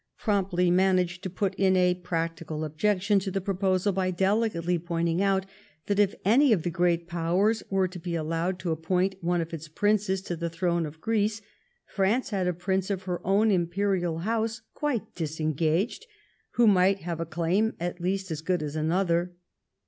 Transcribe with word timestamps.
promptly 0.17 0.71
managed 0.71 1.21
to 1.21 1.29
put 1.29 1.53
in 1.59 1.77
a 1.77 1.93
practical 1.93 2.65
objection 2.65 3.19
to 3.19 3.29
the 3.29 3.39
proposal 3.39 3.93
by 3.93 4.09
delicately 4.09 4.79
pointing 4.79 5.21
out 5.21 5.45
that 5.85 5.99
if 5.99 6.15
any 6.25 6.51
of 6.51 6.63
the 6.63 6.71
Great 6.71 7.07
Powers 7.07 7.61
were 7.69 7.87
to 7.87 7.99
be 7.99 8.15
allowed 8.15 8.57
to 8.57 8.71
appoint 8.71 9.13
one 9.21 9.41
of 9.41 9.53
its 9.53 9.67
princes 9.67 10.23
to 10.23 10.35
the 10.35 10.49
throne 10.49 10.87
of 10.87 10.99
Greece, 11.01 11.43
France 11.85 12.31
had 12.31 12.47
a 12.47 12.53
prince 12.55 12.89
of 12.89 13.03
her 13.03 13.21
own 13.23 13.51
Imperial 13.51 14.17
house 14.17 14.63
quite 14.73 15.13
disengaged, 15.13 16.07
who 16.53 16.65
might 16.65 17.01
have 17.01 17.19
a 17.19 17.23
claim 17.27 17.75
at 17.79 18.01
least 18.01 18.31
as 18.31 18.41
good 18.41 18.63
as 18.63 18.75
another. 18.75 19.35